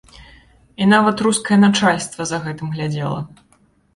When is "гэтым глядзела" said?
2.45-3.21